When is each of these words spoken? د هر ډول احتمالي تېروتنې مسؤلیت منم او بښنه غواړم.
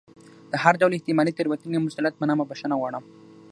د 0.51 0.53
هر 0.63 0.73
ډول 0.81 0.91
احتمالي 0.95 1.31
تېروتنې 1.37 1.77
مسؤلیت 1.81 2.15
منم 2.21 2.37
او 2.41 2.49
بښنه 2.51 2.75
غواړم. 2.79 3.03